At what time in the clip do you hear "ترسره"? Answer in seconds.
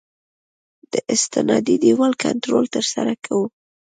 2.75-3.13